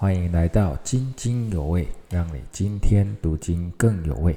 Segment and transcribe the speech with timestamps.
[0.00, 4.32] 欢迎来到津津有味，让你今天读经更有味。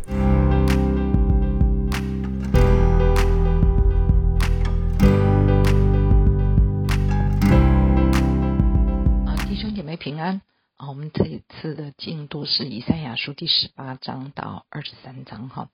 [9.28, 10.42] 啊，弟兄姐妹平安
[10.78, 10.90] 啊！
[10.90, 15.70] 我们这一次的进度是以赛亚书第十八章到二十三章哈。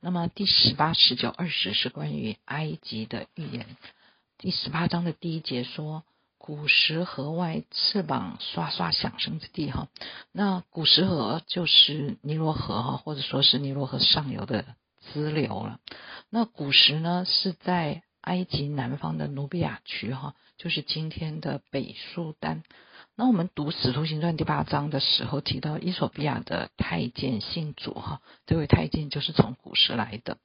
[0.00, 3.66] 那么第十八、十九、二十是关于埃及的预言。
[4.36, 6.02] 第十八章的第一节说。
[6.48, 9.88] 古时河外翅膀刷刷响声之地哈，
[10.32, 14.64] 那古时河就是尼罗河哈，或者说是尼罗河上游的
[15.12, 15.78] 支流了。
[16.30, 22.62] 那古时呢是在埃及南方的努比亚区哈，就是今天的北苏丹。
[23.14, 30.38] 那我们读《使徒行传》第八章的时候提到伊索比亚的太监信主哈，这位太监就是从古时来的。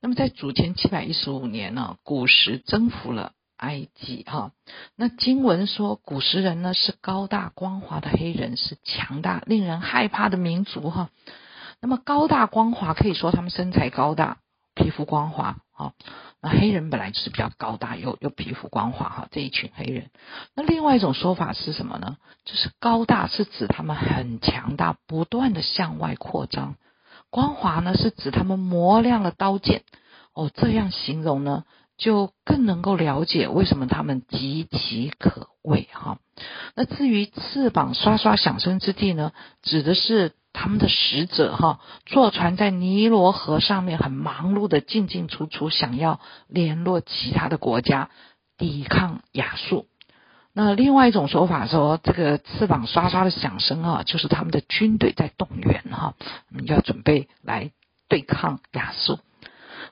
[0.00, 3.34] 那么在主前七百一十五年呢，古时征服了。
[3.62, 4.50] 埃及哈，
[4.96, 11.10] 那经文说古时人呢是高大光滑的黑人，是强大令人害怕的民族哈。
[11.80, 14.38] 那么高大光滑可以说他们身材高大，
[14.74, 15.92] 皮肤光滑哈。
[16.40, 20.10] 那黑人本来就是比较高大又又皮肤光滑哈，这一群黑人。
[20.56, 22.16] 那另外一种说法是什么呢？
[22.44, 26.74] 就是高大是指他们很强大，不断的向外扩张；
[27.30, 29.84] 光滑呢是指他们磨亮了刀剑。
[30.34, 31.62] 哦，这样形容呢？
[32.02, 36.18] 就更能够了解为什么他们岌岌可危哈。
[36.74, 39.30] 那至于翅膀刷刷响声之地呢，
[39.62, 48.10] 指的是他们的使者哈，坐船在尼罗河上面很忙碌的进进出出，想要联络其他的国家
[48.58, 49.86] 抵抗亚述。
[50.52, 56.14] 那另外一种说法说，这个翅膀刷刷的响声啊，就是他们的军队在动员哈，
[56.66, 57.70] 要准备来
[58.08, 59.20] 对抗亚述。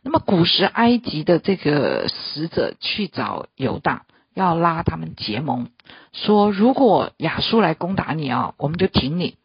[0.02, 5.68] 那么古时埃及的这个使者去找犹大，要拉他们结盟，
[6.12, 9.36] 说如果亚述来攻打你啊，我们就挺你。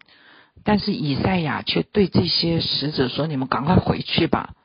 [0.64, 4.56] 但是以赛亚却对这些使者说：“你们赶快回去吧！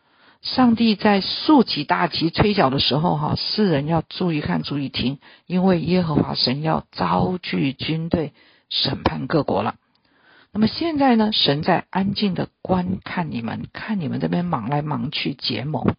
[0.40, 8.32] 上帝在竖起大旗吹角的时候，哈，世人要注意看，注意听，因为耶和华神要招聚军队
[8.70, 9.74] 审判各国了。”
[10.52, 11.30] 那么现在呢？
[11.32, 15.94] 神在安静的观看你们，看你们这边忙来忙去结盟。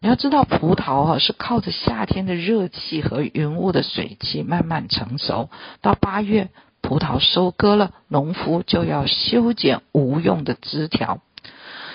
[0.00, 5.50] 你要知道，葡萄哈是靠着夏天的热气和云雾的水汽慢慢成熟。
[5.82, 6.48] 到八月，
[6.80, 11.20] 葡萄收割了，农夫就要修剪无用的枝条。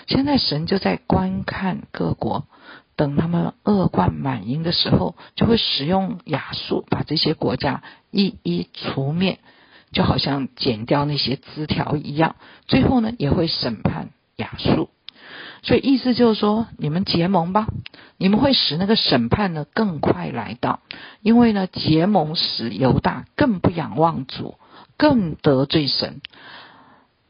[0.08, 2.46] 现在神就在观看各国，
[2.96, 9.40] 等他们恶贯满盈的时候，就会使用亚述把这些国家一一除灭。
[9.96, 12.36] 就好像剪掉那些枝条一样，
[12.68, 14.90] 最后呢也会审判亚述。
[15.64, 17.68] 所以意思就是说，你们结盟吧，
[18.18, 20.82] 你们会使那个审判呢更快来到。
[21.22, 24.56] 因为呢结盟使犹大更不仰望主，
[24.98, 26.20] 更得罪神。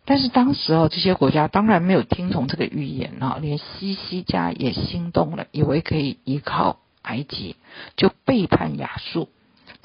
[0.03, 7.57] 但是当时哦，这些国家当然没有听从这个预言啊，连西西家也心动了，以为可以依靠埃及，
[7.95, 9.29] 就背叛亚述。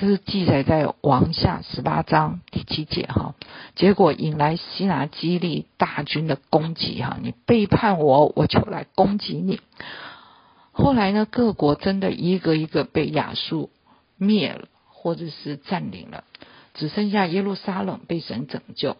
[0.01, 3.35] 这是记载在王下十八章第七节哈，
[3.77, 9.61] 结果引来希拿基利大军的攻击哈，你背叛我，我就来攻击你。
[10.73, 13.69] 后来呢，各国真的一个一个被亚述
[14.17, 16.25] 灭了，或者是占领了，
[16.73, 18.97] 只剩下耶路撒冷被神拯救。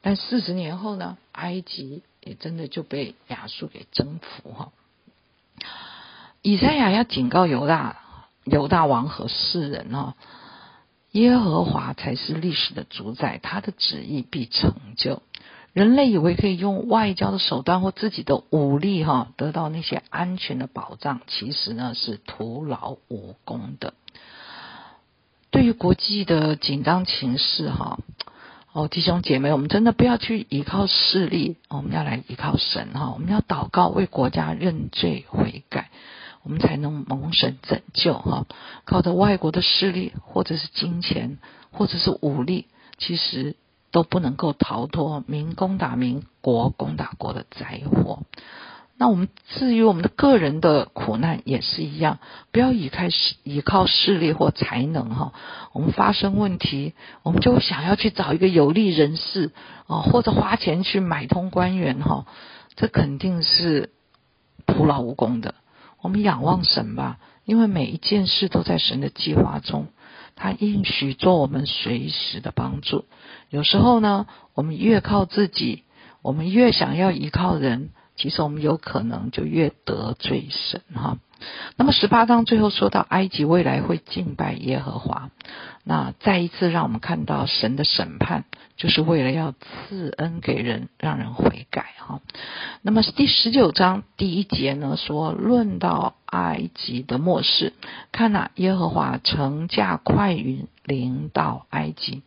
[0.00, 4.70] 但四十年后呢，埃及也真的就被亚述给征服哈。
[6.40, 7.96] 以赛亚要警告犹大。
[8.46, 10.14] 犹大王和世人哦，
[11.10, 15.20] 耶和华才是历史的主宰，他的旨意必成就。
[15.72, 23.92] 人类以为可以用外交的手段或自己的武力哈，得到那些安全的保障，其实呢是徒劳无功的。
[25.50, 27.98] 对于国际的紧张情势哈，
[28.72, 35.90] 哦，弟兄姐妹，我们真的不要去依靠势力，我们要来依靠神哈，我们要祷告为国家认罪悔改。
[36.46, 38.46] 我们才能蒙神拯救哈！
[38.84, 41.38] 靠着外国的势力，或者是金钱，
[41.72, 42.68] 或者是武力，
[42.98, 43.56] 其实
[43.90, 48.20] 都不能够逃脱民攻打民、国攻打国的灾祸。
[48.96, 52.20] 那我们至于我们的个人的苦难也是一样，
[52.52, 55.32] 不要依靠势依靠势力或才能哈。
[55.72, 56.94] 我们发生问题，
[57.24, 59.50] 我们就想要去找一个有利人士
[59.88, 62.24] 啊，或者花钱去买通官员哈，
[62.76, 63.90] 这肯定是
[64.64, 65.56] 徒劳无功的。
[66.06, 69.88] 我们仰望神吧，因为每一件事都在神的计划中，
[70.36, 73.06] 他应许做我们随时的帮助。
[73.50, 75.82] 有时候呢，我们越靠自己，
[76.22, 81.18] 我们越想要依靠人，其实我们有可能就越得罪神哈。
[81.76, 85.30] 那么十八章最后说到埃及未来会敬拜耶和华，
[85.84, 88.44] 那再一次让我们看到神的审判，
[88.76, 92.20] 就是为了要赐恩给人，让人悔改哈。
[92.80, 97.74] 那么第十九章第一节呢说，论到埃及的末世，
[98.12, 100.66] 看呐，耶和华乘驾快云。
[100.86, 102.22] 临到埃及，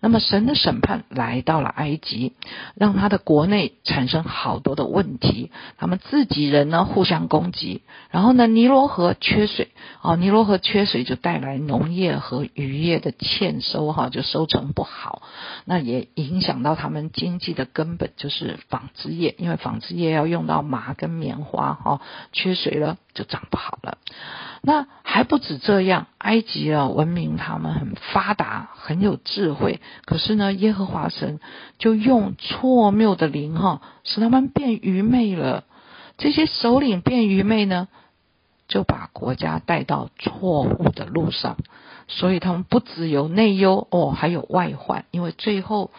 [0.00, 2.34] 那么神的审判来到了埃及，
[2.74, 5.50] 让他的国内产生好多的问题。
[5.78, 7.80] 他们自己人呢互相攻击，
[8.10, 9.68] 然后呢尼罗河缺水，
[10.02, 15.22] 哦尼罗河缺水就带来农业和渔业的欠收，哈就收成不好，
[15.64, 22.00] 那也影响到他们经济的根本就是纺织业，因为纺织业要用到麻跟棉花，哈
[22.32, 22.98] 缺水了。
[23.14, 23.98] 就长不好了。
[24.62, 29.80] 那还不止这样，埃及啊，文明他们很发达，很有智慧。
[30.04, 31.40] 可是呢，耶和华神
[31.78, 35.64] 就用错谬的灵哈，使他们变愚昧了。
[36.18, 37.88] 这些首领变愚昧呢，
[38.68, 41.56] 就把国家带到错误的路上。
[42.08, 45.90] 所以他们不只有内忧哦，还有外患，因为最后。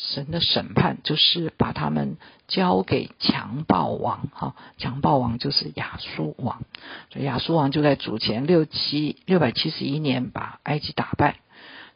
[0.00, 6.62] 神的审判就是把他们交给强暴王，哈，强暴王就是亚述王，
[7.10, 11.40] 所以亚述王就在主前六七六百七十一年把埃及打败，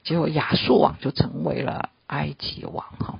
[0.03, 1.91] 结果亚述王就成为了。
[2.13, 3.19] 埃及王哈，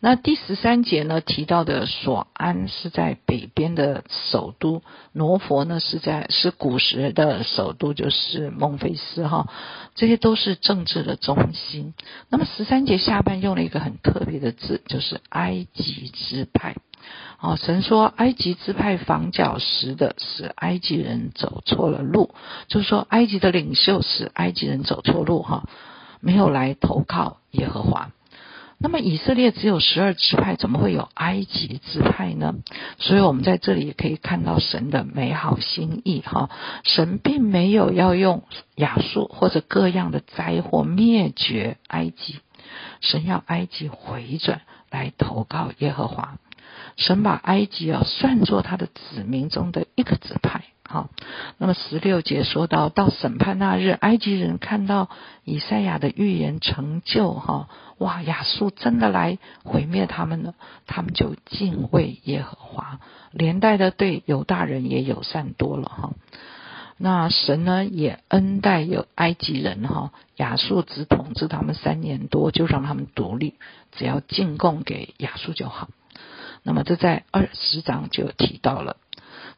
[0.00, 4.82] 那第十三节呢提到的索安是在北边的首都，
[5.12, 9.48] 挪佛呢是在是古时的首都，就是孟菲斯哈，
[9.94, 11.92] 这些都是政治的中心。
[12.30, 16.74] 那么十三节下半用了一个很特别的字，就是埃及支派。
[17.38, 22.34] 哦，神说埃及支派防角石的使埃及人走错了路，
[22.66, 25.68] 就是说埃及的领袖使埃及人走错路哈，
[26.20, 28.10] 没有来投靠耶和华。
[28.82, 32.56] 那么以色列只有十二支派，怎么会有埃及支派呢？
[32.98, 36.50] 所以我们在这里也可以看到神的美好心意哈。
[36.82, 38.42] 神并没有要用
[38.74, 42.40] 亚述或者各样的灾祸灭绝埃及，
[43.00, 46.38] 神要埃及回转来投靠耶和华。
[46.96, 50.64] 神把埃及啊算作他的子民中的一个支派。
[50.84, 51.01] 好，
[51.62, 55.08] 那么十六节说到，到审判那日，埃及人看到
[55.44, 57.68] 以赛亚的预言成就，哈，
[57.98, 60.54] 哇，亚述真的来毁灭他们了，
[60.88, 62.98] 他们就敬畏耶和华，
[63.30, 66.10] 连带的对犹大人也友善多了，哈。
[66.96, 73.54] 那神呢也恩待有埃及人，哈，亚述只统治他们三年多，就让他们独立，
[73.92, 75.88] 只要进贡给亚述就好。
[76.64, 78.96] 那么这在二十章就提到了。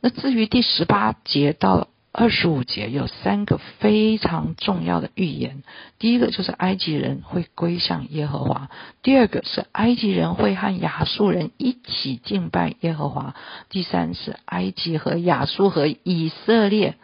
[0.01, 5.65] 那至于第十八节到二十五节，有三个非常重要的预言。
[5.99, 8.69] 第一个就是埃及人会归向耶和华；
[9.03, 13.35] 第二个是埃及人会和亚述人一起敬拜耶和华；
[13.69, 16.95] 第三是埃及和亚述和以色列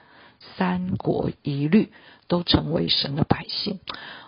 [0.56, 1.90] 三国一律
[2.28, 3.80] 都成为神的百姓。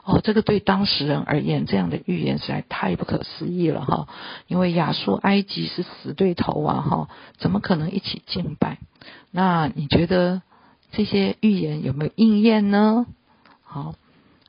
[0.02, 4.08] 哦，这个对当事人而言，这样的预言实在太不可思议了哈！
[4.48, 7.08] 因为亚述、埃及是死对头啊哈，
[7.38, 8.78] 怎么可能一起敬拜？
[9.30, 10.42] 那你觉得
[10.92, 13.06] 这些预言有没有应验呢？
[13.64, 13.96] 好。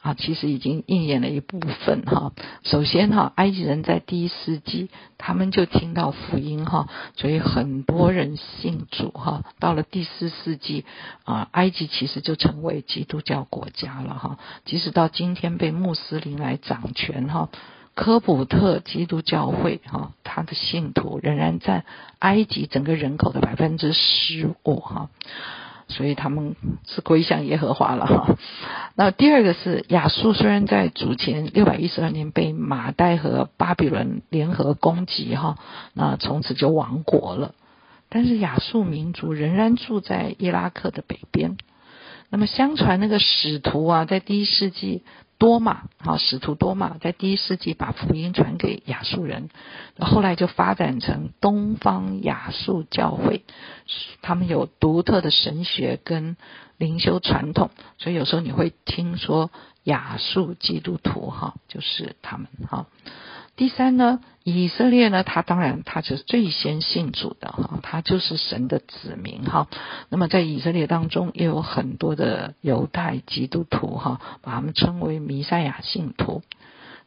[0.04, 2.34] 啊，其实已经应验了一部分哈。
[2.64, 9.46] 首先哈，埃及人在第一世纪，他们就听到福音哈，所以很多人信主哈。
[9.60, 10.84] 到了第四世纪
[11.24, 14.40] 啊，埃及其实就成为基督教国家了哈。
[14.66, 17.48] 即使到今天被穆斯林来掌权哈，
[17.96, 21.86] 科普特基督教会哈，他的信徒仍然占
[22.20, 25.10] 埃及整个人口的百分之十五哈。
[25.88, 26.56] 所以他们
[26.88, 28.36] 是归向耶和华了哈。
[28.96, 35.58] 那第二个是亚述，虽然在主前六百一十二年被马代和巴比伦联合攻击哈，
[35.94, 37.56] 那从此就亡国了。
[38.10, 41.58] 但是亚述民族仍然住在伊拉克的北边。
[42.30, 45.04] 那么相传那个使徒啊，在第一世纪。
[45.44, 49.50] 多马，好使徒多马在第一世纪把福音传给亚述人，
[50.00, 53.44] 后来就发展成东方亚述教会，
[54.22, 56.38] 他们有独特的神学跟
[56.78, 59.52] 灵修传统，所以有时候你会听说
[59.84, 62.86] 亚述基督徒，哈，就是他们，哈。
[63.56, 69.68] 第三呢，以色列呢，他当然他就是最先信主的哈，他就是神的子民哈。
[70.10, 76.42] 那么在以色列当中，也有很多的犹太基督徒哈，把他们称为弥赛亚信徒。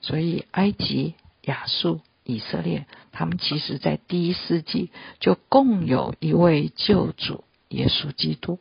[0.01, 8.61] 所以埃及、亚述、以色列，他们其实在第一世纪就共有一位救主耶稣基督。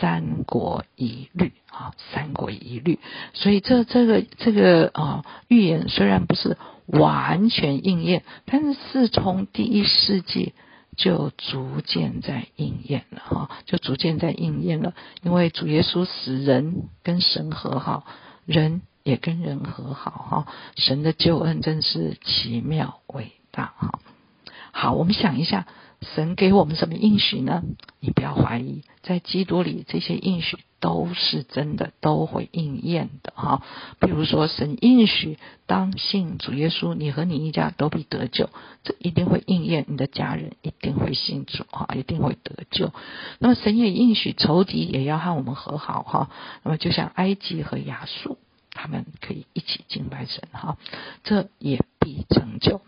[0.00, 2.98] 三国一律啊，三国一律。
[3.32, 6.56] 所以这这个这个啊预言虽然不是
[6.88, 10.54] 完全应验，但是是从第一世纪
[10.96, 14.94] 就逐渐在应验了哈，就逐渐在应验了。
[15.22, 18.04] 因为主耶稣使人跟神和好，
[18.46, 20.52] 人也跟人和好哈。
[20.76, 24.00] 神的救恩真是奇妙伟大哈。
[24.72, 25.66] 好，我们想一下。
[26.00, 27.62] 神给我们什么应许呢？
[28.00, 33.62] 你不要怀疑，在基督里这些应许都是真的，都会应验的哈。
[33.98, 38.48] 比如说，神应许当信主耶稣，你和你一家都必得救，
[38.84, 39.86] 这一定会应验。
[39.88, 42.92] 你的家人一定会信主哈，一定会得救。
[43.40, 46.30] 那么神也应许仇敌也要和我们和好哈。
[46.62, 48.38] 那么就像埃及和亚述，
[48.70, 50.78] 他们可以一起敬拜神哈，
[51.24, 52.82] 这也必成就。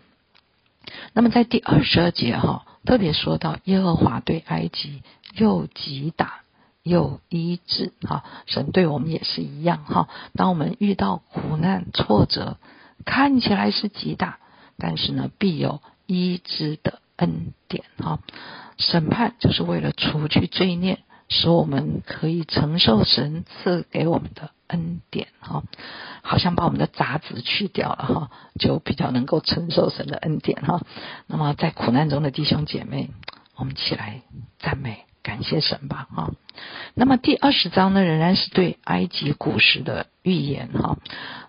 [1.13, 5.03] 那么在第二十二节哈，特别说到耶和华对埃及
[5.35, 6.41] 又击打
[6.83, 10.09] 又医治哈，神对我们也是一样哈。
[10.33, 12.57] 当我们遇到苦难挫折，
[13.05, 14.39] 看起来是极大，
[14.77, 18.19] 但是呢，必有医治的恩典哈。
[18.77, 24.51] 审判就是为了除去罪孽，使我们可以承受神赐给我们的。
[24.71, 25.63] 恩典哈，
[26.21, 30.79] 好像把我们的杂质去掉了哈，就比较能够承受神的恩典哈。
[31.27, 33.09] 那么在苦难中的弟兄姐妹，
[33.57, 34.21] 我们起来
[34.59, 35.03] 赞美。
[35.23, 36.31] 感谢神吧，哈。
[36.93, 40.97] 那么第二十章呢，仍然是对埃及古时的预言，哈。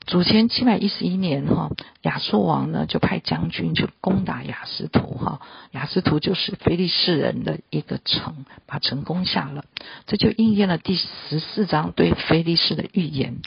[0.05, 1.71] 主前七百一十一年，哈，
[2.03, 5.41] 亚述王呢就派将军去攻打雅斯图，哈。
[5.71, 9.65] 雅斯图就是非利士人的一个城，把城攻下了，
[10.07, 13.39] 这就应验了第十四章对非利士的预言。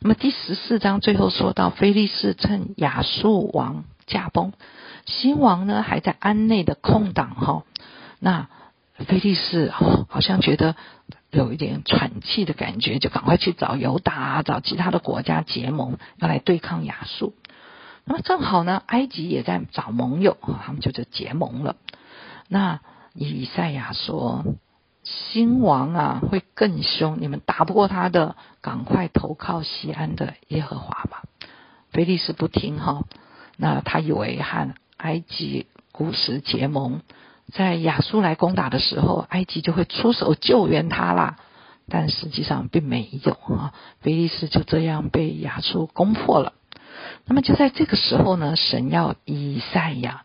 [0.00, 4.52] 那么第十四章最后说到，非利士趁亚述王驾崩，
[5.04, 7.62] 新王呢还在安内的空档，哈。
[8.18, 8.48] 那
[9.06, 10.74] 菲利士好像觉得
[11.30, 17.34] 有一点喘气的感觉，就赶快去找犹大、找其他的国家结盟，要来对抗亚述。
[18.04, 21.76] 那么正好呢，埃及也在找盟友，他们就就结盟了。
[22.48, 22.80] 那
[23.14, 24.44] 以赛亚说
[25.04, 31.22] ：“新王啊，会更凶，你们打不过他的，赶快投靠西安的耶和华吧。”
[31.92, 33.04] 菲利士不听哈，
[33.56, 37.02] 那他以为和埃及古时结盟。
[37.52, 41.36] 在亚述来攻打的时候，埃及就会出手救援他啦。
[41.88, 46.52] 但实际上并没有啊，菲利斯就这样被亚述攻破了。
[47.24, 50.24] 那么就在这个时候呢，神要以赛亚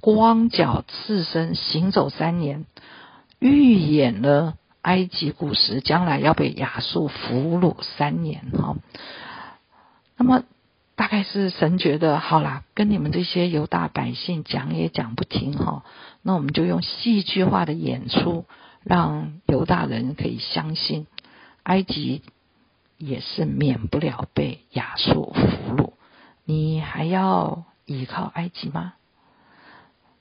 [0.00, 2.66] 光脚赤身行走三年，
[3.40, 8.76] 预演了埃及古时将来要被亚述俘虏三年哈。
[10.16, 10.44] 那么。
[10.94, 15.84] 大概是神觉得好啦，跟你们这些犹大百姓讲也讲不听哈，
[16.22, 18.44] 那我们就用戏剧化的演出，
[18.84, 21.06] 让犹大人可以相信，
[21.62, 22.22] 埃及
[22.98, 25.92] 也是免不了被亚述俘虏，
[26.44, 28.92] 你还要依靠埃及吗？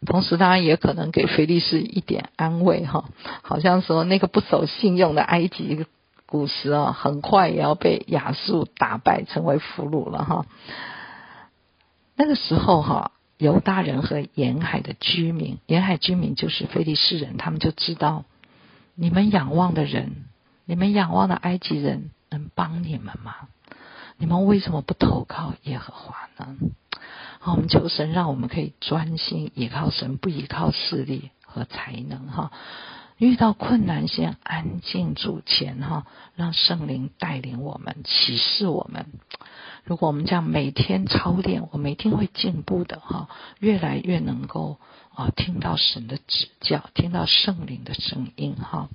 [0.05, 3.09] 同时，当然也可能给菲利斯一点安慰哈，
[3.43, 5.85] 好像说那个不守信用的埃及。
[6.31, 10.45] 古时啊，很快也要被亚述打败，成为俘虏了哈。
[12.15, 18.23] 那个时候哈，犹大人和沿海的居民，沿海居民就是菲利士人，他们就知道，
[18.95, 20.23] 你们仰望的人，
[20.63, 23.35] 你们仰望的埃及人能帮你们吗？
[24.15, 26.55] 你们为什么不投靠耶和华呢？
[27.39, 32.51] 好，我们求神，让我们可以专心依靠神，不依靠势力和才能哈。
[33.21, 39.05] 遇到困难，先安静主前哈，让圣灵带领我们，启示我们。
[39.83, 44.79] 如果我们这样每天操练，我们一定会进步的哈，越来越能够
[45.13, 48.89] 啊听到神的指教，听到圣灵的声音哈。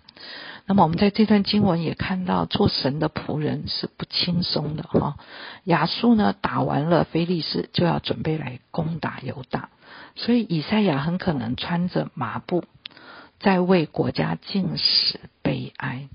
[0.67, 5.19] 那么我们在这段经文也看到，做神的仆人是不轻松的哈。
[5.63, 9.69] 亚述呢打完了菲利斯，就要准备来攻打犹大，
[10.17, 12.65] 所以以赛亚很可能穿着麻布。
[13.39, 16.09] 在为国家进食悲哀，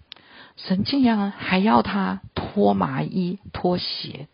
[0.57, 4.27] 神竟然还要他脱麻衣脱鞋，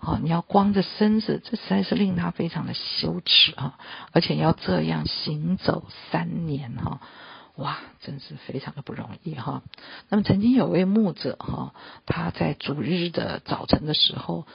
[0.00, 3.78] 哦，你要光着身子，这实在是令他非常的羞耻啊！
[4.12, 7.00] 而且要这样行走三年哈，
[7.56, 9.62] 哇，真是非常的不容易哈。
[10.08, 11.74] 那么曾经有位牧者哈，
[12.06, 14.46] 他在主日的早晨的时候，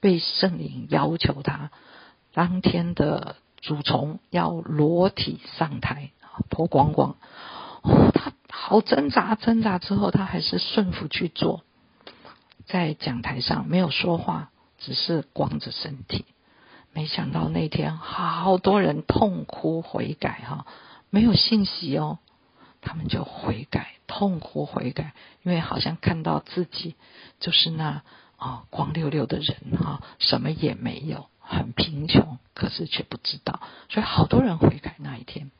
[0.00, 1.70] 被圣灵要求他
[2.34, 6.10] 当天的主从要裸体上台。
[6.50, 7.16] 脱光光，
[7.82, 11.62] 哦，他好挣扎，挣扎之后，他还是顺服去做，
[12.66, 16.24] 在讲台上没有说话，只是光着身体。
[16.94, 20.66] 没想到那天好多人痛哭悔改，哈，
[21.08, 22.18] 没有信息哦，
[22.82, 26.94] 他们就悔改，痛哭悔改，因为好像看到自己
[27.40, 28.02] 就是那
[28.36, 35.50] 啊光溜溜的人，哈，什么也没有，很贫穷，可是却不知道，所以好多人悔改那一天。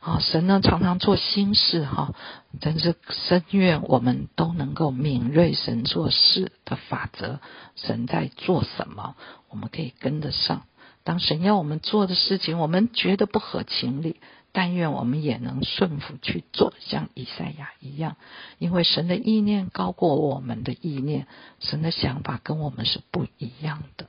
[0.00, 2.14] 啊，神呢常常做新事哈，
[2.60, 7.38] 真是深愿我们都能够敏锐神做事的法则，
[7.76, 9.14] 神在做什么，
[9.50, 10.62] 我们可以跟得上。
[11.04, 14.16] 当神要我们做的事情，我们觉得不合情理，
[14.52, 18.16] 但愿我们也能顺服去做，像以赛亚一样，
[18.58, 21.26] 因为神的意念高过我们的意念，
[21.58, 24.06] 神的想法跟我们是不一样的。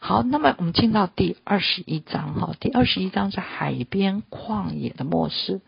[0.00, 5.60] 好，那么我们进到第二十一章哈，第二十一章是海边旷野的末世。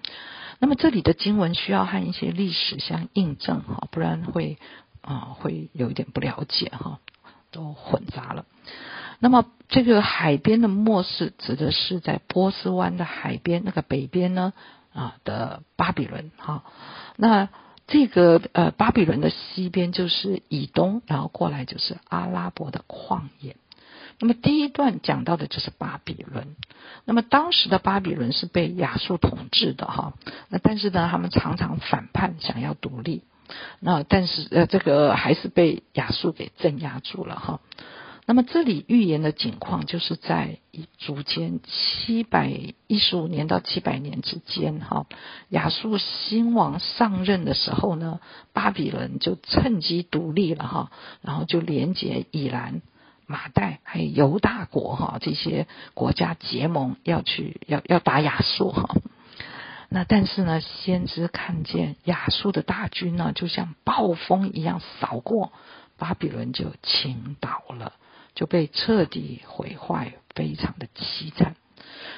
[0.60, 4.58] 那么这里的经文需要和一些历史相印证哈，不然会
[5.00, 6.98] 啊会有一点不了解哈，
[7.50, 8.44] 都混杂了。
[9.18, 14.52] 那么这个海边的末世指的是在波斯湾的海边那个北边呢
[14.92, 16.62] 啊的巴比伦哈。
[17.16, 17.48] 那
[17.86, 23.56] 这个呃巴比伦的西边就是以东，然后过来就是阿拉伯的旷野。
[24.20, 26.56] 那么第一段讲到的就是巴比伦。
[27.04, 30.14] 那么当时的巴比伦是被亚述统治的哈。
[30.48, 33.22] 那但是呢，他们常常反叛，想要独立。
[33.80, 37.60] 那但是呃，这个还是被亚述给镇压住了哈。
[38.26, 40.58] 那么这里预言的景况，就是在
[40.98, 42.52] 主间七百
[42.86, 45.06] 一十五年到七百年之间哈。
[45.48, 48.20] 亚述新王上任的时候呢，
[48.52, 50.90] 巴比伦就趁机独立了哈，
[51.22, 52.82] 然后就连接以兰。
[53.28, 58.96] 马代还有犹大国哈，这些国家结盟要去要要打亚述哈。
[59.90, 65.52] 那但是呢，先知看见亚述的大军呢，就像暴风一样扫过，
[65.98, 67.92] 巴比伦就倾倒了，
[68.34, 71.54] 就被彻底毁坏，非常的凄惨，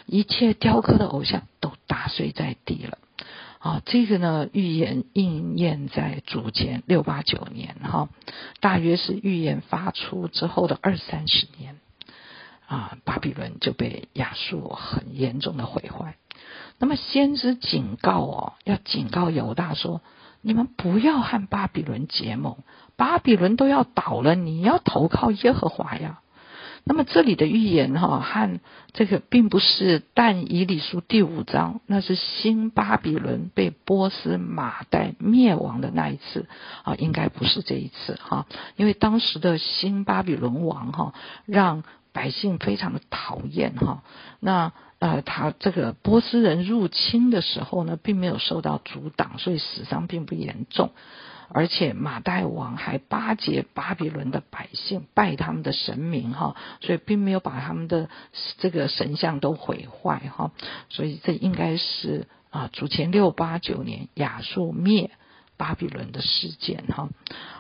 [0.07, 2.99] 一切雕刻的偶像都打碎在地了。
[3.61, 8.09] 啊，这个呢，预言应验在主前六八九年，哈，
[8.61, 11.77] 大约是预言发出之后的二三十年，
[12.67, 16.17] 啊，巴比伦就被亚述很严重的毁坏。
[16.79, 20.01] 那么先知警告哦，要警告犹大说，
[20.41, 22.57] 你们不要和巴比伦结盟，
[22.97, 26.21] 巴比伦都要倒了，你要投靠耶和华呀。
[26.85, 28.61] 那么这里的预言哈，和
[28.93, 36.47] 这个并不是但以理书第五章，那是新巴比伦被波斯马代灭亡的那一次
[36.83, 41.15] 啊，应该不是这一次哈，因为当时的新巴比伦王哈，
[41.47, 44.03] 让百姓非常的讨厌哈，
[44.41, 50.91] 那呃他这个波斯人入侵的时候呢，并没有受到阻挡，所以死伤并不严重。
[51.53, 58.09] 而且马代王还巴结巴比伦的百姓，拜他们的神明哈，所以并没有把他们的
[58.59, 60.53] 这个神像都毁坏哈，
[60.89, 65.11] 所以这应该是啊，主前六八九年亚述灭
[65.57, 67.09] 巴比伦的事件哈。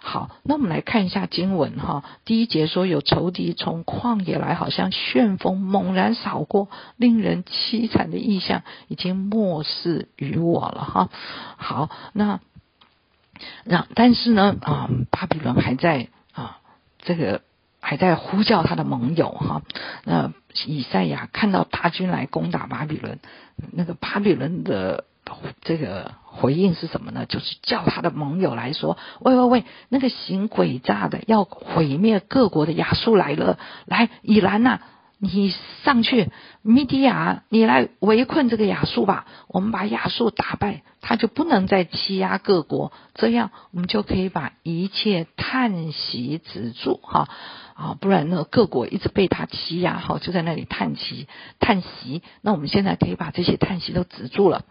[0.00, 11.10] 好，那我们来看一下经文哈，第一节说有仇敌从旷野来，好像旋风猛然扫过，令人凄惨的意象已经漠视于我了哈。
[11.56, 12.40] 好，那。
[13.64, 16.58] 那，但是呢，啊，巴比伦还在啊，
[16.98, 17.42] 这个
[17.80, 19.62] 还在呼叫他的盟友哈。
[20.04, 20.32] 那
[20.66, 23.18] 以赛亚看到大军来攻打巴比伦，
[23.72, 25.04] 那个巴比伦的
[25.62, 27.26] 这个回应是什么呢？
[27.26, 34.80] 就是叫他的盟友来说：喂喂喂，那个行诡诈的要毁灭各国的亚述来了，来以兰呐。
[35.22, 35.54] 你
[35.84, 36.30] 上去，
[36.62, 39.26] 米迪亚，你来围困这个亚述吧。
[39.48, 42.90] 我们把亚述打败，他就不能再欺压各国。
[43.14, 47.28] 这样，我们就可以把一切叹息止住，哈
[47.74, 51.28] 啊，不然呢，各国一直被他欺压，哈，就在那里叹息
[51.58, 52.22] 叹息。
[52.40, 54.64] 那我们现在可以把这些叹息都止住了。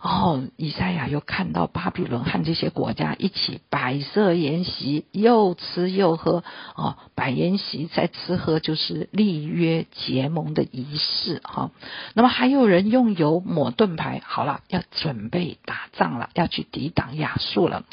[0.00, 6.44] 哦，以赛亚又看到巴比伦和这些国家一起摆设筵席，又吃又喝。
[6.74, 11.40] 哦，摆筵席在吃喝就是立约结盟的仪式。
[11.42, 11.70] 哈，
[12.14, 17.84] 那么还有人用油抹盾牌，好了，要准备打仗了，要去抵挡亚述了。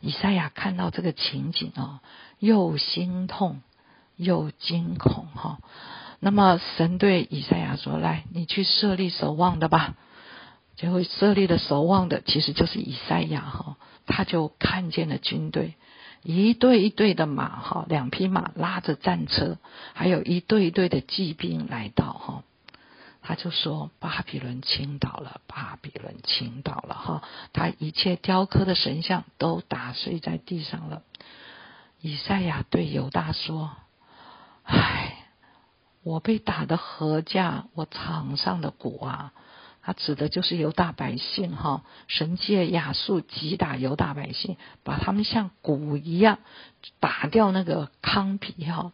[0.00, 2.00] 以赛亚看到这个情景啊，
[2.38, 3.62] 又心痛
[4.16, 5.26] 又惊恐。
[5.34, 5.58] 哈，
[6.20, 9.94] 那么神对以赛亚说：“来，你去设立守望的吧。”
[10.78, 15.74] 就会设立的守望的，其实就是以赛亚哈，他就看见了军队，
[16.22, 19.58] 一队一队的马哈，两匹马拉着战车，
[19.92, 22.44] 还有一队一队的骑兵来到哈，
[23.22, 31.02] 他就说巴比伦倾倒了，巴比伦倾倒了哈，他一切雕刻的神像都打碎在地上了。
[32.00, 33.72] 以赛亚对犹大说
[34.62, 35.26] ：“唉，
[36.04, 37.64] 我被打的何价？
[37.74, 39.32] 我场上的鼓啊！”
[39.88, 46.40] 他指的就是犹大百姓哈，神借亚述击打犹大百姓，把他们像鼓一样
[47.00, 48.92] 打掉那个糠皮哈。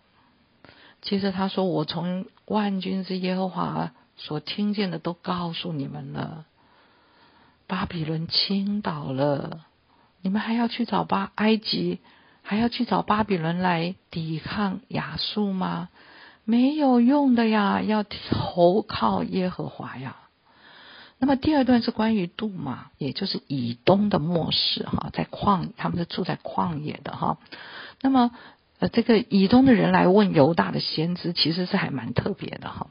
[1.03, 6.45] 接着他说：“我从万军之耶和华所听见的都告诉你们了。”
[7.67, 9.65] 巴比伦倾倒了，
[10.23, 11.99] 你们还要去找巴埃及，
[12.43, 15.89] 还要去找巴比伦来抵抗亚述吗？
[16.45, 20.19] 没有用的呀，要投靠耶和华呀。
[21.19, 27.39] 那么第二段是关于杜马，也就是以东的末世哈，在旷，他们是住在旷野的哈。
[28.03, 28.31] 那么
[28.81, 32.89] 呃，这个以东的人来问犹大的先知，其实是还蛮特别的哈。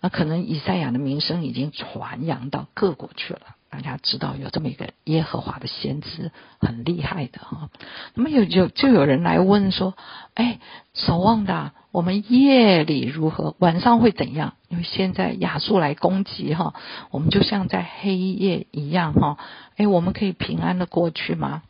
[0.00, 3.56] 那可能以赛亚的名声已经传扬到各国去了。
[3.74, 7.70] 大家知道有这么一个耶和华的先知，很厉害的哈。
[8.14, 9.94] 那么有有就有人来问说
[10.34, 10.60] ：“哎，
[10.94, 13.56] 守望的，我们夜里如何？
[13.58, 14.54] 晚上会怎样？
[14.68, 16.72] 因为现在亚述来攻击哈，
[17.10, 19.38] 我们就像在黑夜一样哈。
[19.76, 21.62] 哎，我们可以平安的过去吗？”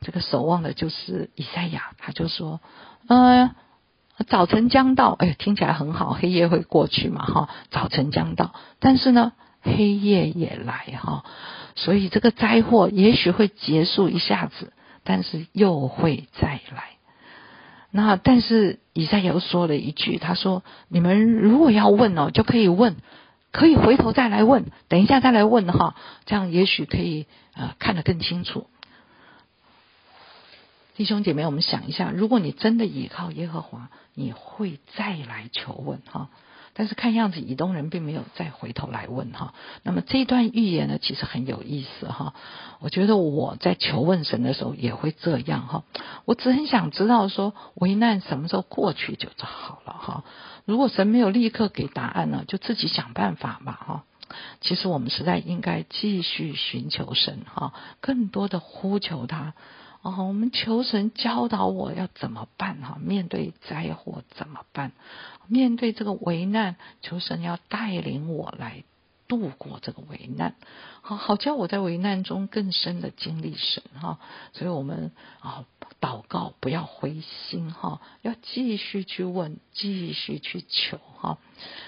[0.00, 2.60] 这个守望的就是以赛亚，他就说
[3.08, 3.50] ：“呃，
[4.28, 7.48] 早晨将到，哎，听起来很好，黑夜会过去嘛哈。
[7.72, 11.24] 早晨将到，但是呢。”黑夜也来哈，
[11.74, 14.72] 所以这个灾祸也许会结束一下子，
[15.04, 16.90] 但是又会再来。
[17.90, 22.96] 那但是以赛亚又说了一句，他说：“你们如果要问哦，就可以问，
[23.50, 28.66] 可以回头再来问，等一下再来问哈，这样也许可以呃看得更清楚。”
[30.96, 36.28] 弟兄姐妹，我们想一下，如果你真的倚靠耶和华，你会再来求问哈。
[36.78, 42.34] 但是看样子以东人并没有再回头来问哈，那么这段预言呢，其实很有意思哈。
[42.78, 45.82] 我觉得我在求问神的时候也会这样哈。
[46.24, 50.22] 我只很想知道说，危难什么时候过去就好了哈。
[50.66, 54.04] 如果神没有立刻给答案呢，就自己想办法吧哈。
[54.60, 59.54] 其实我们实在应该继续寻求神哈，更多的呼求他。
[60.00, 62.98] 哦，我们求神教导我要怎么办哈？
[63.02, 64.92] 面对灾祸怎么办？
[65.48, 68.84] 面对这个危难，求神要带领我来
[69.26, 70.54] 度过这个危难，
[71.02, 74.18] 好好叫我在危难中更深的经历神哈。
[74.52, 75.64] 所以我们啊。
[76.00, 81.38] 祷告不要灰心哈，要继续去问，继续去求哈。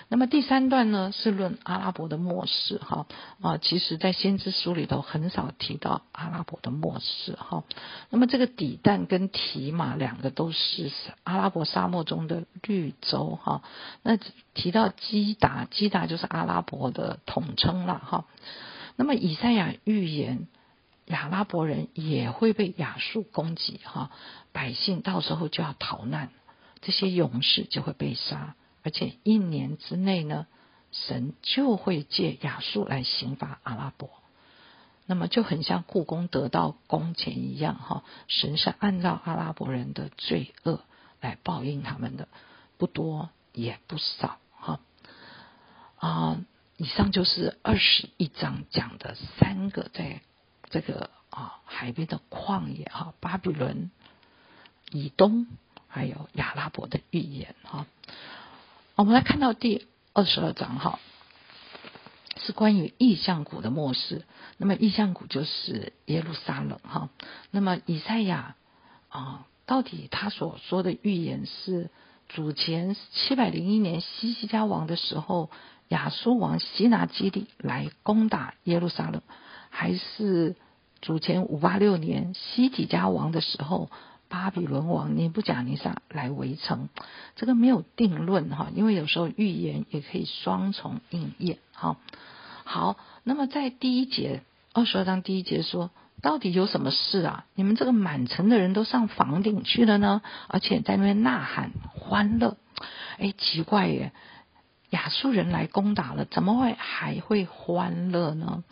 [0.08, 3.06] 那么第三段呢是论阿拉伯的末世哈
[3.40, 7.62] 啊，其实在先知书里头很少提到阿拉伯的末世哈。
[8.10, 10.90] 那么这个底旦跟提马两个都是
[11.22, 13.62] 阿拉伯沙漠中的绿洲哈。
[14.02, 14.18] 那
[14.54, 18.24] 提到基达，基达就是阿拉伯的统称了哈。
[18.96, 20.48] 那么以赛亚预言。
[21.10, 24.12] 亚拉伯人也会被亚述攻击，哈，
[24.52, 26.30] 百姓到时候就要逃难，
[26.82, 30.46] 这些勇士就会被杀，而且一年之内呢，
[30.92, 34.08] 神就会借亚述来刑罚阿拉伯，
[35.06, 40.80] 那么就很像故宫得到工钱一样，哈，神是按照阿拉伯人的罪恶
[41.20, 42.28] 来报应他们的，
[42.78, 44.78] 不多也不少，哈，
[45.98, 46.38] 啊，
[46.76, 50.22] 以上就是二十一章讲的三个在。
[50.70, 53.90] 这个啊，海边的旷野哈，巴比伦
[54.90, 55.46] 以东，
[55.88, 57.86] 还有亚拉伯的预言哈。
[58.94, 60.98] 我们来看到第二十二章哈，
[62.36, 64.24] 是关于意象谷的末世。
[64.56, 67.08] 那么意象谷就是耶路撒冷哈。
[67.50, 68.54] 那么以赛亚
[69.08, 71.90] 啊，到底他所说的预言是
[72.28, 75.50] 主前七百零一年西西家王的时候，
[75.88, 79.22] 亚述王西拿基利来攻打耶路撒冷。
[79.70, 80.56] 还是
[81.00, 83.88] 主前五八六年西底家王的时候，
[84.28, 86.88] 巴比伦王尼布甲尼撒来围城，
[87.36, 91.96] 这个没有定论哈，因为有时候预言也可以双重应验哈。
[92.64, 97.46] 好，那么在第一节二十二章第一节说，到底有什么事啊？
[97.54, 102.56] 你们这个满城的人都上房顶去了呢，而且在那边呐喊欢乐，
[103.18, 104.12] 哎，奇怪耶，
[104.90, 108.62] 亚述人来攻打了，怎么会还会欢乐呢？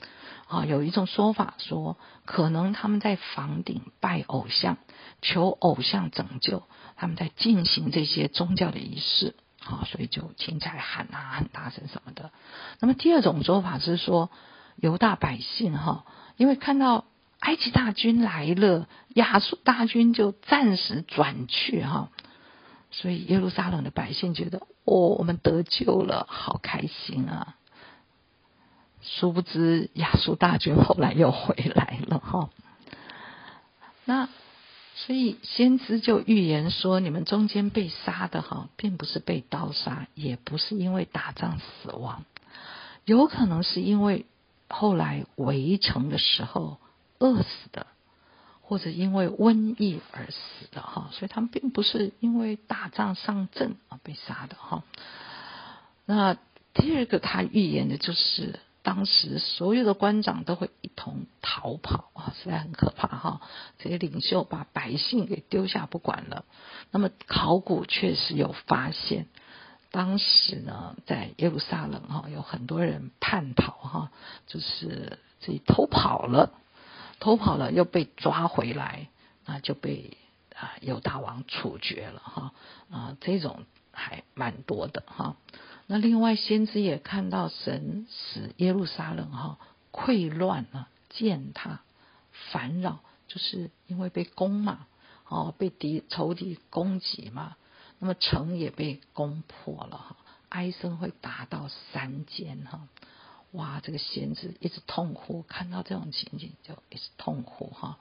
[0.49, 4.79] 啊，有一种说法说，可能他们在房顶拜偶像，
[5.21, 6.63] 求偶像拯救，
[6.97, 12.31] 他们在进行这些宗教的仪式，啊，所以就听起来喊啊，很大声什么的。
[12.81, 14.31] 那么第二种说法是说，
[14.77, 16.07] 犹大百姓哈，
[16.39, 17.05] 因为看到
[17.41, 22.09] 埃及大军来了，亚述大军就暂时转去哈，
[22.91, 27.57] 所以耶路撒冷的百姓觉得，哦，我们得救了，好开心啊。
[29.11, 32.51] 殊不知亚述大军后来又回来了哈，
[34.05, 34.29] 那
[34.95, 42.27] 所以先知就预言说，你们中间被杀的哈，并不是被刀杀，也不是因为打仗死亡，
[43.07, 44.27] 有可能是因为
[44.69, 46.77] 后来围城的时候
[47.19, 47.87] 饿死的，
[48.61, 54.85] 或者因为瘟疫而死的哈，所以他们并不是因为打仗上阵而被杀的哈。
[56.05, 56.37] 那
[56.75, 58.61] 第二个他预言的就是。
[58.83, 63.41] 当时所有的官长都会一同逃跑啊，实在很可怕哈。
[63.79, 66.45] 这些领袖把百姓给丢下不管了。
[66.91, 69.27] 那么考古确实有发现，
[69.91, 74.11] 当时呢，在耶路撒冷哈，有很多人叛逃哈，
[74.47, 76.53] 就是自己偷跑了，
[77.21, 79.09] 偷跑了又被抓回来，
[79.45, 80.17] 那就被
[80.55, 82.53] 啊犹大王处决了哈
[82.91, 85.37] 啊，这种还蛮多的哈。
[85.91, 89.59] 那另外，先知也看到神使耶路撒冷哈
[89.91, 91.81] 溃乱了，践踏、
[92.53, 94.87] 烦扰，就是因为被攻嘛，
[95.27, 97.57] 哦，被敌仇敌攻击嘛，
[97.99, 100.17] 那么城也被攻破了哈，
[100.51, 102.87] 哀声会达到山间哈，
[103.53, 107.99] 哇，这个先知一直痛哭，看到这种情景就一直痛哭哈。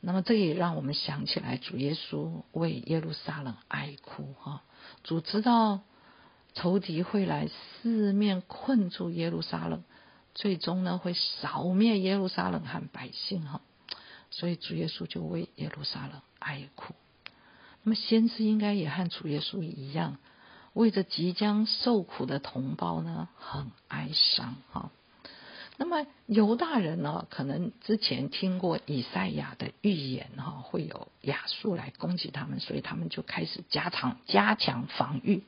[0.00, 4.62] 那么这也让我们想起来，主耶稣为耶路撒冷哀哭哈，
[5.04, 5.80] 主知道。
[6.60, 9.84] 仇敌会来四面困住耶路撒冷，
[10.34, 13.60] 最终呢会扫灭耶路撒冷和百姓哈，
[14.30, 16.94] 所以主耶稣就为耶路撒冷哀哭。
[17.84, 20.18] 那么先知应该也和主耶稣一样，
[20.72, 24.90] 为着即将受苦的同胞呢很哀伤哈。
[25.76, 35.44] 那么犹大人呢，可能之前听过以赛亚的预言哈，会有亚述来攻击他们，所以他们就开始加强加强防御。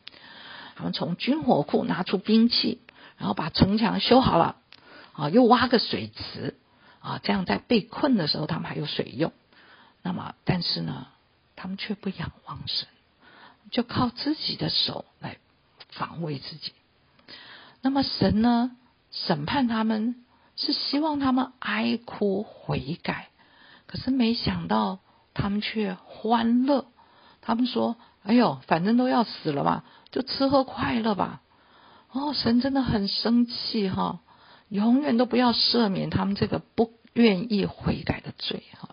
[0.76, 2.80] 他们从军火库拿出兵器，
[3.18, 4.56] 然后把城墙修好了，
[5.12, 6.56] 啊，又挖个水池，
[7.00, 9.32] 啊，这样在被困的时候他们还有水用。
[10.02, 11.08] 那么，但是呢，
[11.56, 12.88] 他们却不仰望神，
[13.70, 15.36] 就靠自己的手来
[15.90, 16.72] 防卫自己。
[17.82, 18.70] 那么神呢，
[19.10, 20.24] 审判他们
[20.56, 23.28] 是希望他们哀哭悔改，
[23.86, 25.00] 可是没想到
[25.34, 26.86] 他们却欢乐。
[27.42, 31.40] 他们说：“哎呦，反正都要死了嘛。”就吃喝快乐吧，
[32.10, 34.20] 哦，神真的很生气哈，
[34.68, 38.88] 永远都不要赦免他们这个不愿意悔改的罪哈。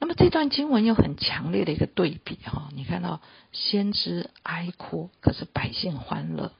[0.00, 3.20] 那么这段经文有很强烈的一个对比哈，你看到
[3.52, 6.50] 先知哀哭，可是百姓欢乐，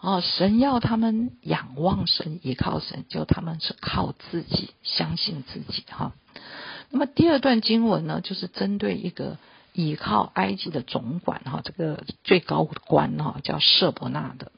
[0.00, 6.12] 哦，神要他们仰望神，依靠神，就他们是靠自己，相信自己哈。
[6.88, 9.36] 那么第二段经文呢，就是针对一个。
[9.74, 14.52] 倚靠埃及的总管哈，这个最高官哈叫舍伯纳的，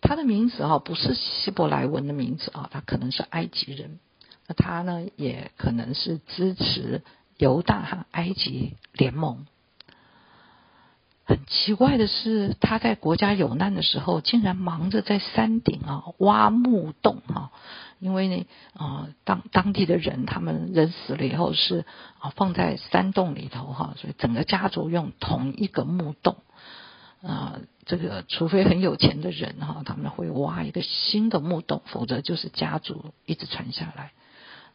[0.00, 3.98] 他的名字哈不是希伯来文的名字啊，他可能是埃及人。
[4.46, 7.02] 那他呢也可能是支持
[7.36, 9.46] 犹大和埃及联盟。
[11.26, 17.50] 很奇怪的是，他在国家有难的时候，竟然忙着在山顶啊挖墓洞哈。
[17.98, 21.84] 因为呢，啊，当当地的人，他们人死了以后是
[22.20, 26.36] 啊放在山洞里头哈，所以整个家族用同一个墓洞
[27.22, 34.12] 啊，这个除非很有钱的人哈，他们会挖一个新的墓洞，否则就是家族一直传下来。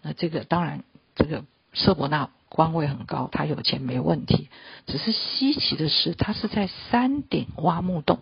[0.02, 0.84] 那这个当然，
[1.16, 4.50] 这个舍伯纳官位很高，他有钱没问题，
[4.86, 8.20] 只是稀奇的是，他是在山顶挖墓洞，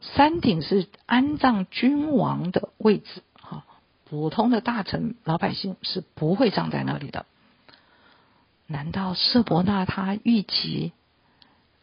[0.00, 3.22] 山顶是安葬君王的位置。
[4.06, 7.24] 普通的大臣老百姓是不会葬在那里的。
[8.66, 10.92] 难道舍伯纳他预计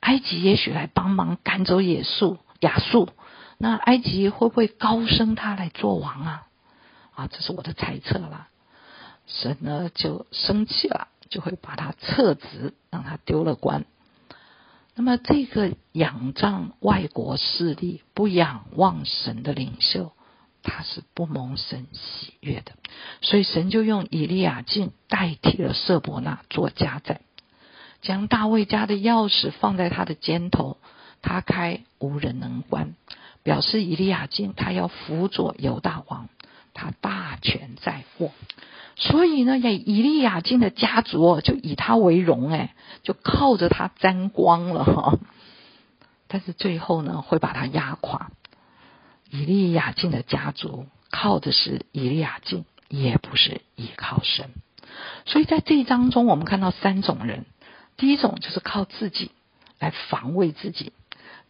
[0.02, 3.10] 埃及也许来帮忙赶走野树亚述？
[3.58, 6.48] 那埃及会不会高升他来做王啊？
[7.15, 8.48] 啊，这是我的猜测啦。
[9.26, 13.86] 神呢就生气了，就会把他撤职，让他丢了官。
[14.94, 20.12] 那么这个仰仗外国势力、不仰望神的领袖。
[20.63, 22.74] 他是不蒙神喜悦的，
[23.22, 27.22] 所以神就用以利亚敬代替了舍伯纳做家宰，
[28.04, 30.78] 将大卫家的钥匙放在他的肩头，
[31.24, 32.94] 他开无人能关，
[33.41, 36.30] 表示以利亚敬他要辅佐犹大王，
[36.82, 38.32] 他大权在握，
[38.96, 45.20] 所以呢，以以利亚敬的家族就以他为荣，哎，就靠着他沾光了哈，
[46.28, 48.32] 但是最后呢，会把他压垮。
[49.30, 54.50] 以利亚敬的家族靠的是以利亚敬，也不是依靠神。
[55.26, 57.46] 所以在这一章中，我们看到三种人：
[57.96, 59.32] 第一种就是靠自己
[59.78, 60.91] 来防卫自己；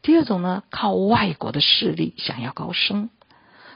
[0.02, 3.10] 第二种呢，靠外国的势力想要高升；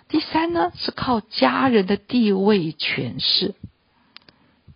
[0.08, 3.56] 第三呢，是靠家人的地位权势。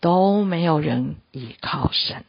[0.01, 2.23] 都没有人依靠神。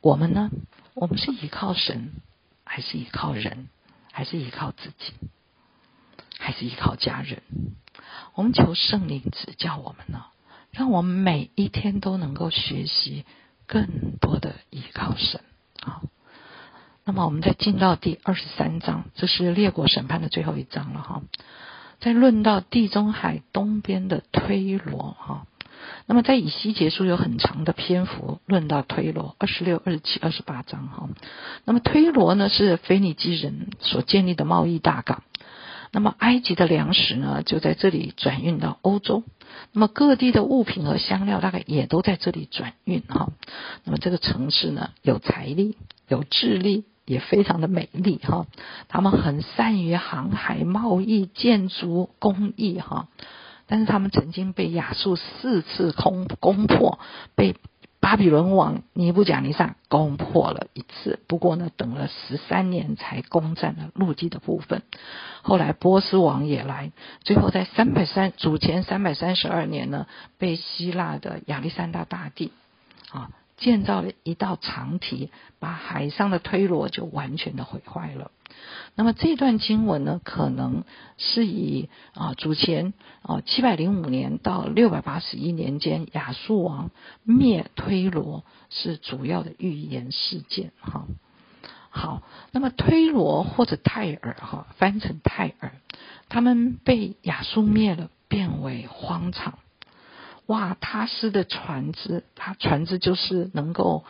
[0.00, 0.50] 我们呢？
[0.94, 2.14] 我们是依靠神，
[2.64, 3.68] 还是依靠人，
[4.12, 5.12] 还是依靠自己？
[6.38, 7.42] 还是依靠家人，
[8.34, 10.24] 我们求圣灵指教我们呢，
[10.70, 13.26] 让我们每一天都能够学习
[13.66, 15.42] 更多的依靠神。
[17.08, 21.22] 那么我们再进到第二十三章，这是列国审判的最后一章了哈。
[22.00, 25.46] 在论到地中海东边的推罗哈，
[26.06, 31.08] 那么在以西结束有很长的篇幅论到推罗，二十六、二十七、二十八章哈。
[31.64, 35.22] 那么推罗呢是腓尼基人所建立的贸易大港，
[35.92, 39.22] 那么埃及的粮食呢就在这里转运到欧洲，
[39.70, 43.28] 那么各地的物品和香料大概也都在这里转运哈。
[43.84, 45.76] 那么这个城市呢有财力，
[46.08, 46.84] 有智力。
[47.06, 48.46] 也非常的美丽哈，
[48.88, 53.08] 他们很善于航海、贸易、建筑、工艺哈，
[53.66, 56.98] 但是他们曾经被亚述四次攻攻破，
[57.36, 57.54] 被
[58.00, 64.82] 巴比伦王尼布甲尼撒攻破了一次，不过呢，等了十三年才攻占了陆地的部分。
[65.42, 66.92] 后来波斯王也来，
[67.22, 70.06] 最后在三百三主前三百三十二年呢，
[70.38, 72.52] 被希腊的亚历山大大帝
[73.10, 73.30] 啊。
[73.56, 78.30] 建造了一道长堤，把海上的推罗就完全的毁坏了。
[78.94, 80.84] 那么这段经文呢，可能
[81.18, 86.90] 是以啊主前啊七百零五年到六百八十一年间亚述王
[87.22, 91.06] 灭推罗是主要的预言事件哈。
[91.90, 95.72] 好，那么推罗或者泰尔哈翻成泰尔，
[96.28, 99.58] 他们被亚述灭了，变为荒场。
[100.46, 104.04] 哇，他斯的船只，他船只就是能够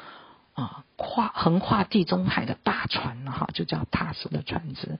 [0.55, 4.99] 啊跨横跨地中海的大船了哈，就叫他斯的船只。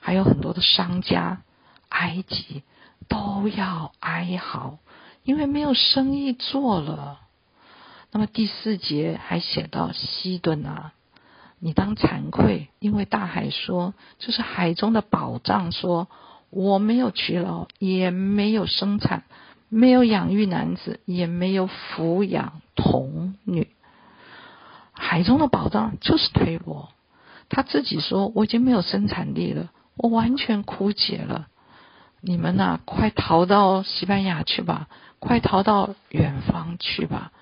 [0.00, 1.42] 还有很多的商家，
[1.90, 2.62] 埃及
[3.06, 4.78] 都要哀嚎，
[5.24, 7.20] 因为没有生意做了。
[8.10, 10.92] 那么第四节还写到西顿啊，
[11.58, 16.08] 你当惭愧，因为大海说，就是海中的宝藏说，
[16.48, 19.24] 我没有娶劳，也没有生产。
[19.68, 23.68] 没有养育男子，也没有抚养童女。
[24.92, 26.88] 海中的宝藏就是推罗，
[27.48, 31.48] 他自己说：“我已经没有生产力了，我完全枯竭了。
[32.20, 37.32] 你们呐，快逃到西班牙去吧，快逃到远方去吧。”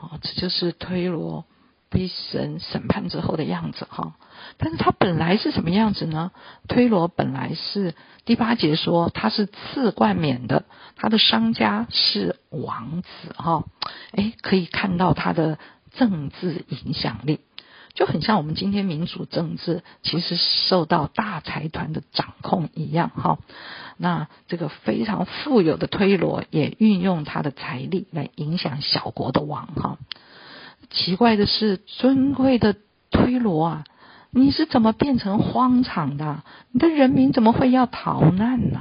[0.00, 1.44] 哦，这就是推罗。
[1.88, 4.14] 被神审判之后的样子哈，
[4.58, 6.32] 但是他本来是什么样子呢？
[6.68, 7.94] 推罗本来是
[8.24, 10.64] 第八节说他是次冠冕的，
[10.96, 13.64] 他的商家是王子哈，
[14.12, 15.58] 哎，可以看到他的
[15.92, 17.40] 政治影响力，
[17.94, 23.38] 就很像我们今天民主政治其实受到大财团的掌控一样哈。
[23.96, 29.98] 那这个非常富有的推罗也运用他的财力来影响小国的王哈。
[30.90, 32.76] 奇怪的是，尊贵的
[33.10, 33.84] 推罗啊，
[34.30, 36.42] 你是怎么变成荒场的？
[36.70, 38.80] 你的人民怎么会要逃难呢？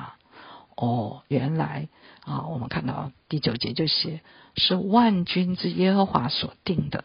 [0.75, 1.89] 哦，原来
[2.25, 4.21] 啊，我们看到第九节就写
[4.55, 7.03] 是万军之耶和华所定的，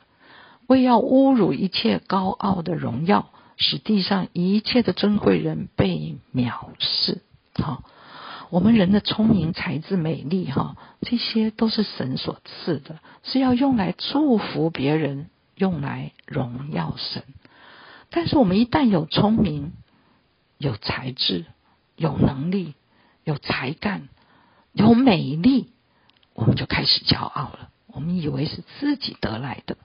[0.67, 7.23] 为要侮辱一切高傲的荣耀，使地上一切的尊贵人被藐视。
[7.55, 7.83] 好。
[8.51, 17.23] 我们人的聪明才智美丽哈，这些都是神所赐的，是要用来祝福别人，用来荣耀神。
[18.11, 19.73] 但是我们一旦有聪明、
[20.59, 21.47] 有才智、
[21.95, 22.75] 有能力、
[23.23, 24.09] 有才干、
[24.73, 25.71] 有美丽，
[26.35, 27.71] 我们就开始骄傲了。
[27.87, 29.77] 我们以为是自己得来的。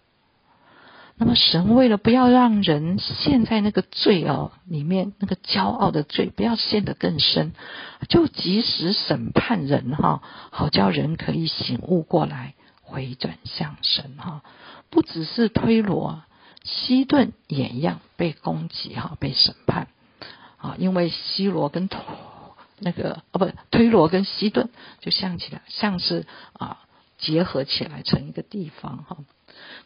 [1.18, 7.54] 那么神为了不要让人陷在那个罪哦里面，那个骄傲的罪不要陷得更深，
[8.10, 14.42] 就及时审判人哈，好叫人可以醒悟过来，回转向神哈。
[14.90, 16.22] 不只是推罗，
[16.64, 19.88] 西顿也一样被攻击哈，被审判
[20.58, 21.90] 啊，因为西罗跟
[22.80, 26.80] 那个哦不推罗跟西顿就像起来像是啊
[27.18, 29.18] 结合起来成一个地方哈。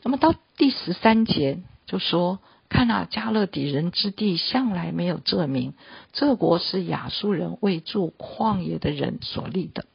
[0.04, 5.74] 那么到第十三节就说：“看啊，加勒底人之地向来没有这名，
[6.14, 9.86] 这国是亚述人为住旷野的人所立的。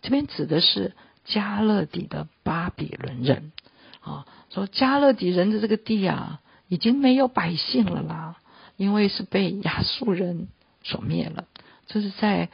[0.00, 3.52] 这边指的是加勒底的巴比伦人
[4.00, 8.36] 啊，说加勒底人的这个地啊，已经没有百姓了啦，
[8.76, 10.48] 因为是被亚述人
[10.84, 11.44] 所灭了。
[11.86, 12.48] 这是在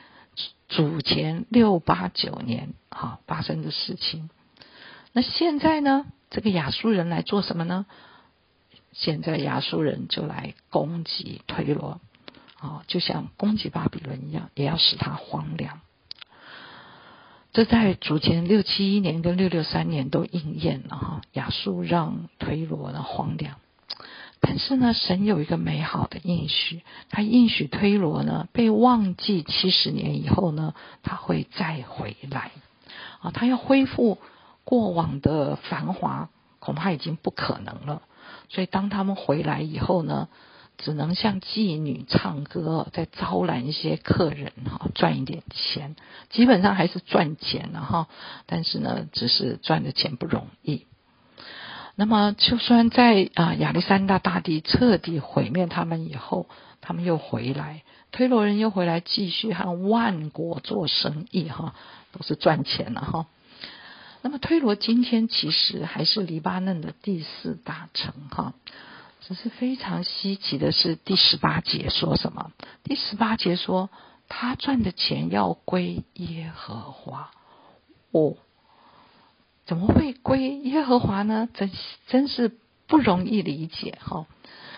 [0.69, 4.31] 主前六八九年啊发生的事情。
[5.13, 7.87] 那现在呢？”这个亚述人来做什么呢？
[8.93, 12.01] 现在亚述人就来攻击推罗，
[12.59, 15.81] 啊，就像攻击巴比伦一样，也要使他荒凉。
[17.53, 23.57] 这在主前六七一年跟六六三年都应验了哈，亚述让推罗呢荒凉。
[24.41, 32.51] 但是呢，神有一个美好的应许，他应许推罗呢被忘记七十年以后呢，他会再回来，
[33.21, 34.19] 啊，他要恢复。
[34.67, 38.03] 过往的繁华恐怕已经不可能了，
[38.49, 40.27] 所以当他们回来以后呢，
[40.77, 45.95] 只能像妓女唱歌，再招揽一些客人哈，赚一点钱，
[46.31, 48.09] 基本上还是赚钱了哈。
[48.47, 50.87] 但是呢，只是赚的钱不容易。
[51.95, 56.49] 那么，就算在啊亚历山大大帝彻底毁灭他们以后，
[56.81, 61.75] 他们又回来，推罗人又回来继续和万国做生意哈，
[62.11, 63.27] 都是赚钱了哈。
[64.27, 68.55] 那么，推罗今天其实还是黎巴嫩的第四大城哈。
[69.21, 72.51] 只是非常稀奇的是，第十八节说什么？
[72.83, 73.89] 第十八节说
[74.29, 77.31] 他赚的钱要归耶和华。
[78.11, 78.35] 哦，
[79.65, 81.49] 怎么会归耶和华呢？
[81.55, 81.71] 真
[82.09, 82.59] 真是
[82.89, 84.27] 不容易理解哈。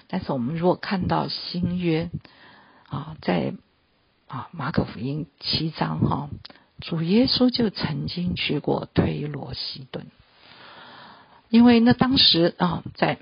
[0.08, 2.10] 但是我们如果看到新约
[2.90, 3.54] 啊，在
[4.26, 6.28] 啊马可福音七章哈，
[6.80, 10.06] 主耶稣就曾经去过推罗西顿，
[11.48, 13.18] 因为那当时啊在。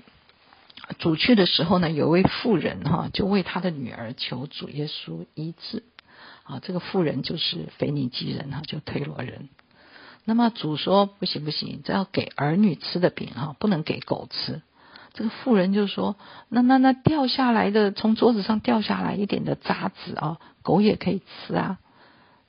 [0.99, 5.83] 主去的时候呢，有位妇人哈，就为他的女儿求主耶稣医治。
[6.43, 9.49] 啊，这个妇人就是腓尼基人哈，就推罗人。
[10.23, 14.61] 那么主说不行不行，这要给儿女吃的饼哈，不能给狗吃。
[15.13, 16.15] 这个妇人就说：
[16.47, 21.79] 那那那掉下来的，从桌子上掉下来一点的渣子啊，狗也可以吃啊。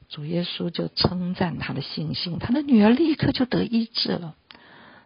[0.09, 4.35] 主耶稣就称赞他的信心，他的女儿立刻就得医治了。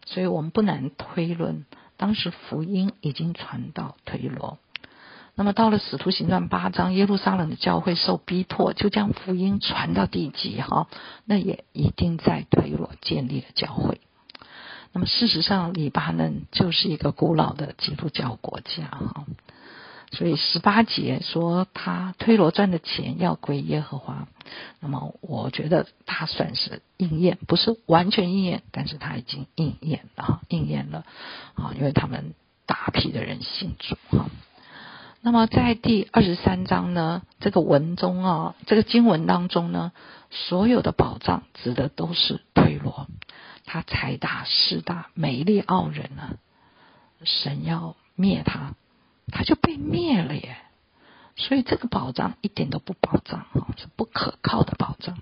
[0.05, 1.65] 所以我们不难推论。
[1.97, 4.59] 当时福音已经传到推罗，
[5.37, 10.89] 那么到了使徒行传八章，耶路撒冷的教会受逼迫，就将福音传到地极哈，
[11.25, 14.01] 那也一定在推罗建立了教会。
[14.93, 19.25] 那么事实上，黎巴嫩就是一个古老的基督教国家哈。
[20.13, 24.29] 所以十八节说他推罗赚的钱要归耶和华，
[24.79, 31.07] 那么我觉得他算是应验，不是完全应验，但是他已经应验了，应验了
[31.55, 32.35] 啊，因为他们
[32.67, 34.27] 大批的人信主哈。
[35.23, 39.93] 那么在第二十三章呢，这个文中啊，这个经文当中呢，
[40.31, 43.07] 所有的宝藏指的都是推罗，
[43.65, 46.37] 他财大势大，美丽傲人啊，
[47.25, 48.75] 神要灭他。
[49.33, 50.59] 他就被灭了耶，
[51.35, 55.19] 所以这个保障一点都不保障啊，是不可靠的保障。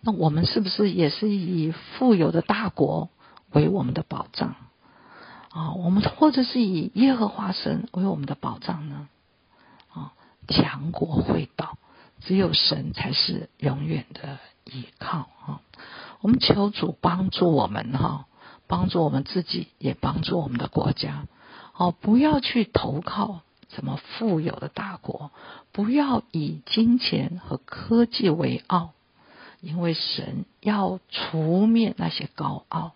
[0.00, 3.10] 那我们是不是也是以富有的大国
[3.50, 4.54] 为我们的保障
[5.50, 5.72] 啊？
[5.72, 9.08] 我们或者是以耶和华神为我们的保障呢？
[9.92, 10.12] 啊，
[10.46, 11.78] 强国会倒，
[12.20, 15.60] 只有神才是永远的依靠啊！
[16.20, 18.26] 我们求主帮助我们哈，
[18.66, 21.26] 帮助我们自己，也帮助我们的国家。
[21.76, 25.30] 哦，不要去投靠什么富有的大国，
[25.72, 28.92] 不要以金钱和科技为傲，
[29.60, 32.94] 因为神要除灭那些高傲。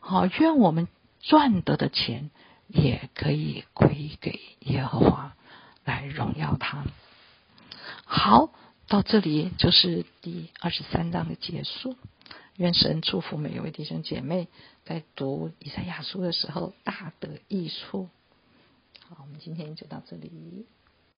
[0.00, 0.88] 好，愿我们
[1.20, 2.30] 赚得的钱
[2.66, 5.36] 也可以归给耶和华，
[5.84, 6.84] 来荣耀他。
[8.04, 8.50] 好，
[8.88, 11.96] 到这里就是第二十三章的结束。
[12.56, 14.48] 愿神祝福每一位弟兄姐妹，
[14.84, 18.08] 在读以赛亚书的时候大得益处。
[19.08, 20.66] 好，我们今天就到这里。